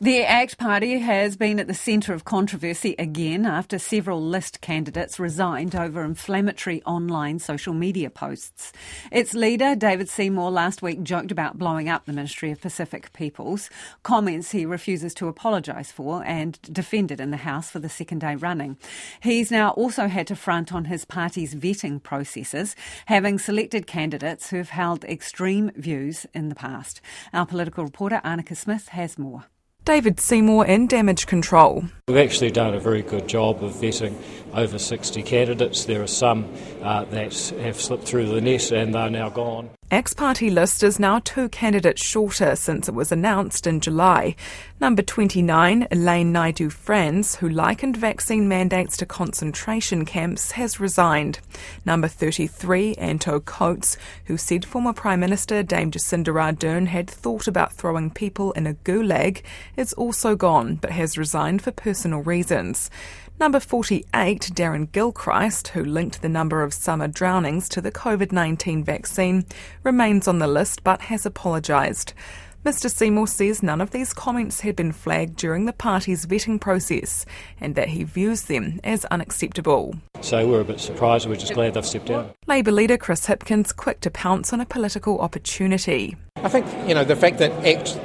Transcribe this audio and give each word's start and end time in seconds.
The 0.00 0.22
ACT 0.22 0.58
Party 0.58 1.00
has 1.00 1.36
been 1.36 1.58
at 1.58 1.66
the 1.66 1.74
centre 1.74 2.14
of 2.14 2.24
controversy 2.24 2.94
again 3.00 3.44
after 3.44 3.80
several 3.80 4.22
list 4.22 4.60
candidates 4.60 5.18
resigned 5.18 5.74
over 5.74 6.04
inflammatory 6.04 6.84
online 6.84 7.40
social 7.40 7.74
media 7.74 8.08
posts. 8.08 8.72
Its 9.10 9.34
leader, 9.34 9.74
David 9.74 10.08
Seymour, 10.08 10.52
last 10.52 10.82
week 10.82 11.02
joked 11.02 11.32
about 11.32 11.58
blowing 11.58 11.88
up 11.88 12.06
the 12.06 12.12
Ministry 12.12 12.52
of 12.52 12.60
Pacific 12.60 13.12
Peoples, 13.12 13.70
comments 14.04 14.52
he 14.52 14.64
refuses 14.64 15.14
to 15.14 15.26
apologise 15.26 15.90
for 15.90 16.22
and 16.24 16.62
defended 16.62 17.18
in 17.18 17.32
the 17.32 17.36
House 17.38 17.68
for 17.68 17.80
the 17.80 17.88
second 17.88 18.20
day 18.20 18.36
running. 18.36 18.76
He's 19.18 19.50
now 19.50 19.70
also 19.70 20.06
had 20.06 20.28
to 20.28 20.36
front 20.36 20.72
on 20.72 20.84
his 20.84 21.04
party's 21.04 21.56
vetting 21.56 22.00
processes, 22.00 22.76
having 23.06 23.40
selected 23.40 23.88
candidates 23.88 24.50
who've 24.50 24.70
held 24.70 25.04
extreme 25.06 25.72
views 25.74 26.24
in 26.32 26.50
the 26.50 26.54
past. 26.54 27.00
Our 27.32 27.46
political 27.46 27.82
reporter, 27.82 28.20
Anneke 28.24 28.56
Smith, 28.56 28.90
has 28.90 29.18
more. 29.18 29.46
David 29.88 30.20
Seymour 30.20 30.66
in 30.66 30.86
Damage 30.86 31.26
Control. 31.26 31.82
We've 32.08 32.18
actually 32.18 32.50
done 32.50 32.74
a 32.74 32.78
very 32.78 33.00
good 33.00 33.26
job 33.26 33.64
of 33.64 33.72
vetting 33.72 34.14
over 34.52 34.78
60 34.78 35.22
candidates. 35.22 35.86
There 35.86 36.02
are 36.02 36.06
some 36.06 36.52
uh, 36.82 37.04
that 37.06 37.32
have 37.58 37.80
slipped 37.80 38.04
through 38.04 38.26
the 38.26 38.42
net 38.42 38.70
and 38.70 38.94
they're 38.94 39.08
now 39.08 39.30
gone. 39.30 39.70
ACT's 39.90 40.12
party 40.12 40.50
list 40.50 40.82
is 40.82 40.98
now 40.98 41.18
two 41.18 41.48
candidates 41.48 42.04
shorter 42.04 42.54
since 42.56 42.88
it 42.88 42.94
was 42.94 43.10
announced 43.10 43.66
in 43.66 43.80
July. 43.80 44.36
Number 44.82 45.00
29, 45.00 45.88
Elaine 45.90 46.30
Naidu 46.30 46.68
Franz, 46.68 47.36
who 47.36 47.48
likened 47.48 47.96
vaccine 47.96 48.46
mandates 48.48 48.98
to 48.98 49.06
concentration 49.06 50.04
camps, 50.04 50.52
has 50.52 50.78
resigned. 50.78 51.40
Number 51.86 52.06
33, 52.06 52.96
Anto 52.96 53.40
Coates, 53.40 53.96
who 54.26 54.36
said 54.36 54.66
former 54.66 54.92
Prime 54.92 55.20
Minister 55.20 55.62
Dame 55.62 55.90
Jacinda 55.90 56.34
Ardern 56.34 56.88
had 56.88 57.08
thought 57.08 57.48
about 57.48 57.72
throwing 57.72 58.10
people 58.10 58.52
in 58.52 58.66
a 58.66 58.74
gulag, 58.74 59.40
is 59.74 59.94
also 59.94 60.36
gone 60.36 60.74
but 60.74 60.90
has 60.90 61.16
resigned 61.16 61.62
for 61.62 61.72
personal 61.72 62.20
reasons. 62.20 62.90
Number 63.40 63.60
48, 63.60 64.50
Darren 64.52 64.90
Gilchrist, 64.90 65.68
who 65.68 65.84
linked 65.84 66.22
the 66.22 66.28
number 66.28 66.64
of 66.64 66.74
summer 66.74 67.06
drownings 67.06 67.68
to 67.68 67.80
the 67.80 67.92
COVID 67.92 68.32
19 68.32 68.82
vaccine, 68.82 69.46
remains 69.84 70.26
on 70.26 70.40
the 70.40 70.48
list 70.48 70.82
but 70.82 71.02
has 71.02 71.24
apologised. 71.24 72.14
Mr 72.64 72.90
Seymour 72.90 73.28
says 73.28 73.62
none 73.62 73.80
of 73.80 73.92
these 73.92 74.12
comments 74.12 74.60
had 74.62 74.74
been 74.74 74.90
flagged 74.90 75.36
during 75.36 75.66
the 75.66 75.72
party's 75.72 76.26
vetting 76.26 76.60
process 76.60 77.24
and 77.60 77.76
that 77.76 77.90
he 77.90 78.02
views 78.02 78.42
them 78.42 78.80
as 78.82 79.04
unacceptable. 79.04 79.94
So 80.20 80.48
we're 80.48 80.62
a 80.62 80.64
bit 80.64 80.80
surprised, 80.80 81.28
we're 81.28 81.36
just 81.36 81.54
glad 81.54 81.74
they've 81.74 81.86
stepped 81.86 82.06
down. 82.06 82.30
Labour 82.48 82.72
leader 82.72 82.96
Chris 82.96 83.24
Hipkins 83.24 83.74
quick 83.74 84.00
to 84.00 84.10
pounce 84.10 84.52
on 84.52 84.60
a 84.60 84.66
political 84.66 85.20
opportunity. 85.20 86.16
I 86.36 86.48
think, 86.48 86.66
you 86.88 86.94
know, 86.94 87.04
the 87.04 87.14
fact 87.14 87.38
that 87.38 87.52
ACT 87.64 87.96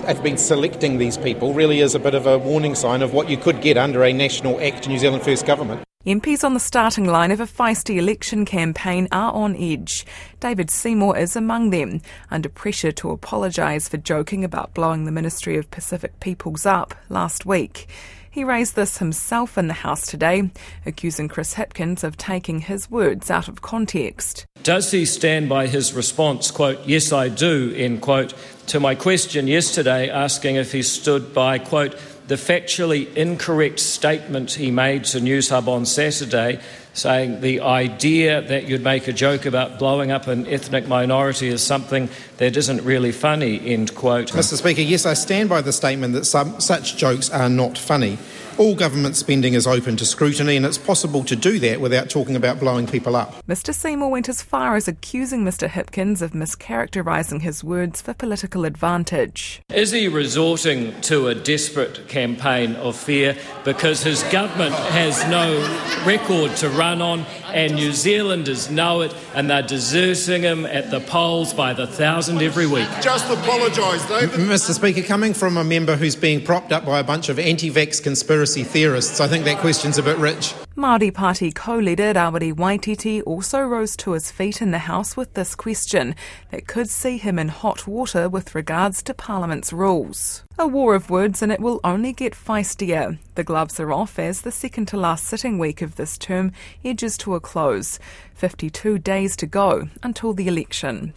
have 0.00 0.22
been 0.22 0.38
selecting 0.38 0.98
these 0.98 1.16
people 1.16 1.54
really 1.54 1.80
is 1.80 1.94
a 1.94 1.98
bit 1.98 2.14
of 2.14 2.26
a 2.26 2.38
warning 2.38 2.74
sign 2.74 3.02
of 3.02 3.12
what 3.12 3.28
you 3.28 3.36
could 3.36 3.60
get 3.60 3.76
under 3.76 4.02
a 4.04 4.12
national 4.12 4.60
ACT 4.60 4.88
New 4.88 4.98
Zealand 4.98 5.22
First 5.22 5.46
government. 5.46 5.82
MPs 6.04 6.42
on 6.42 6.54
the 6.54 6.58
starting 6.58 7.04
line 7.06 7.30
of 7.30 7.38
a 7.38 7.46
feisty 7.46 7.96
election 7.96 8.44
campaign 8.44 9.06
are 9.12 9.32
on 9.32 9.54
edge. 9.56 10.04
David 10.40 10.68
Seymour 10.68 11.16
is 11.16 11.36
among 11.36 11.70
them, 11.70 12.00
under 12.28 12.48
pressure 12.48 12.90
to 12.90 13.10
apologise 13.10 13.88
for 13.88 13.98
joking 13.98 14.42
about 14.42 14.74
blowing 14.74 15.04
the 15.04 15.12
Ministry 15.12 15.56
of 15.56 15.70
Pacific 15.70 16.18
Peoples 16.18 16.66
up 16.66 16.96
last 17.08 17.46
week. 17.46 17.88
He 18.32 18.42
raised 18.42 18.74
this 18.74 18.98
himself 18.98 19.56
in 19.56 19.68
the 19.68 19.74
House 19.74 20.06
today, 20.06 20.50
accusing 20.86 21.28
Chris 21.28 21.54
Hipkins 21.54 22.02
of 22.02 22.16
taking 22.16 22.60
his 22.60 22.90
words 22.90 23.30
out 23.30 23.46
of 23.46 23.62
context. 23.62 24.46
Does 24.62 24.92
he 24.92 25.06
stand 25.06 25.48
by 25.48 25.66
his 25.66 25.92
response, 25.92 26.50
quote, 26.50 26.86
yes, 26.86 27.12
I 27.12 27.28
do, 27.28 27.74
end 27.76 28.00
quote, 28.00 28.32
to 28.68 28.78
my 28.78 28.94
question 28.94 29.48
yesterday 29.48 30.08
asking 30.08 30.56
if 30.56 30.70
he 30.70 30.82
stood 30.82 31.34
by, 31.34 31.58
quote, 31.58 31.96
the 32.32 32.38
factually 32.38 33.14
incorrect 33.14 33.78
statement 33.78 34.52
he 34.52 34.70
made 34.70 35.04
to 35.04 35.18
Newshub 35.18 35.68
on 35.68 35.84
Saturday, 35.84 36.58
saying 36.94 37.42
the 37.42 37.60
idea 37.60 38.40
that 38.40 38.66
you'd 38.66 38.82
make 38.82 39.06
a 39.06 39.12
joke 39.12 39.44
about 39.44 39.78
blowing 39.78 40.10
up 40.10 40.28
an 40.28 40.46
ethnic 40.46 40.88
minority 40.88 41.48
is 41.48 41.62
something 41.62 42.08
that 42.38 42.56
isn't 42.56 42.82
really 42.84 43.12
funny, 43.12 43.60
end 43.70 43.94
quote. 43.94 44.32
Mr 44.32 44.54
Speaker, 44.54 44.80
yes, 44.80 45.04
I 45.04 45.12
stand 45.12 45.50
by 45.50 45.60
the 45.60 45.74
statement 45.74 46.14
that 46.14 46.24
some, 46.24 46.58
such 46.58 46.96
jokes 46.96 47.28
are 47.28 47.50
not 47.50 47.76
funny. 47.76 48.16
All 48.58 48.74
government 48.74 49.16
spending 49.16 49.54
is 49.54 49.66
open 49.66 49.96
to 49.96 50.04
scrutiny, 50.04 50.56
and 50.56 50.66
it's 50.66 50.76
possible 50.76 51.24
to 51.24 51.34
do 51.34 51.58
that 51.60 51.80
without 51.80 52.10
talking 52.10 52.36
about 52.36 52.60
blowing 52.60 52.86
people 52.86 53.16
up. 53.16 53.44
Mr. 53.46 53.74
Seymour 53.74 54.10
went 54.10 54.28
as 54.28 54.42
far 54.42 54.76
as 54.76 54.86
accusing 54.86 55.42
Mr. 55.42 55.68
Hipkins 55.68 56.20
of 56.20 56.32
mischaracterising 56.32 57.40
his 57.40 57.64
words 57.64 58.02
for 58.02 58.12
political 58.12 58.66
advantage. 58.66 59.62
Is 59.70 59.92
he 59.92 60.06
resorting 60.06 61.00
to 61.02 61.28
a 61.28 61.34
desperate 61.34 62.06
campaign 62.08 62.21
of 62.22 62.96
fear 62.96 63.36
because 63.64 64.02
his 64.02 64.22
government 64.24 64.74
has 64.74 65.26
no 65.28 65.60
record 66.06 66.56
to 66.56 66.68
run 66.70 67.02
on, 67.02 67.24
and 67.46 67.74
New 67.74 67.92
Zealanders 67.92 68.70
know 68.70 69.02
it, 69.02 69.14
and 69.34 69.50
they're 69.50 69.62
deserting 69.62 70.42
him 70.42 70.66
at 70.66 70.90
the 70.90 71.00
polls 71.00 71.52
by 71.52 71.72
the 71.72 71.86
thousand 71.86 72.42
every 72.42 72.66
week? 72.66 72.88
Just 73.00 73.30
apologise, 73.30 74.06
David. 74.08 74.40
Mr. 74.40 74.72
Speaker, 74.72 75.02
coming 75.02 75.34
from 75.34 75.56
a 75.56 75.64
member 75.64 75.96
who's 75.96 76.16
being 76.16 76.42
propped 76.42 76.72
up 76.72 76.84
by 76.84 76.98
a 76.98 77.04
bunch 77.04 77.28
of 77.28 77.38
anti 77.38 77.70
vax 77.70 78.02
conspiracy 78.02 78.42
conspiracy 78.42 78.64
theorists. 78.64 79.20
I 79.20 79.28
think 79.28 79.44
that 79.44 79.58
question's 79.58 79.98
a 79.98 80.02
bit 80.02 80.16
rich. 80.18 80.54
Māori 80.74 81.12
Party 81.12 81.52
co-leader 81.52 82.14
Rawiri 82.14 82.54
Waititi 82.54 83.22
also 83.26 83.60
rose 83.60 83.94
to 83.96 84.12
his 84.12 84.30
feet 84.30 84.62
in 84.62 84.70
the 84.70 84.78
House 84.78 85.18
with 85.18 85.34
this 85.34 85.54
question 85.54 86.14
that 86.50 86.66
could 86.66 86.88
see 86.88 87.18
him 87.18 87.38
in 87.38 87.48
hot 87.48 87.86
water 87.86 88.26
with 88.26 88.54
regards 88.54 89.02
to 89.02 89.12
Parliament's 89.12 89.70
rules. 89.70 90.44
A 90.58 90.66
war 90.66 90.94
of 90.94 91.10
words 91.10 91.42
and 91.42 91.52
it 91.52 91.60
will 91.60 91.78
only 91.84 92.14
get 92.14 92.34
feistier. 92.34 93.18
The 93.34 93.44
gloves 93.44 93.78
are 93.80 93.92
off 93.92 94.18
as 94.18 94.40
the 94.40 94.50
second 94.50 94.86
to 94.88 94.96
last 94.96 95.26
sitting 95.26 95.58
week 95.58 95.82
of 95.82 95.96
this 95.96 96.16
term 96.16 96.52
edges 96.82 97.18
to 97.18 97.34
a 97.34 97.40
close. 97.40 97.98
52 98.34 98.98
days 98.98 99.36
to 99.36 99.46
go 99.46 99.88
until 100.02 100.32
the 100.32 100.48
election. 100.48 101.10